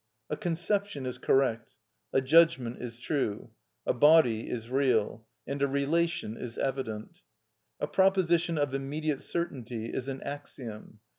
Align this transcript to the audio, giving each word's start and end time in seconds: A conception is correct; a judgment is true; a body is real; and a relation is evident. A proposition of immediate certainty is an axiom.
A 0.31 0.35
conception 0.35 1.05
is 1.05 1.19
correct; 1.19 1.75
a 2.11 2.21
judgment 2.21 2.81
is 2.81 2.99
true; 2.99 3.51
a 3.85 3.93
body 3.93 4.49
is 4.49 4.67
real; 4.67 5.27
and 5.45 5.61
a 5.61 5.67
relation 5.67 6.35
is 6.37 6.57
evident. 6.57 7.19
A 7.79 7.85
proposition 7.85 8.57
of 8.57 8.73
immediate 8.73 9.21
certainty 9.21 9.91
is 9.93 10.07
an 10.07 10.23
axiom. 10.23 11.01